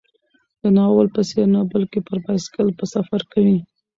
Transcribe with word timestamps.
د 0.61 0.63
ناول 0.77 1.07
په 1.15 1.21
څېر 1.29 1.45
نه، 1.53 1.61
بلکې 1.73 1.99
پر 2.07 2.17
بایسکل 2.25 2.67
به 2.77 2.85
سفر 2.95 3.21
کوي. 3.31 3.57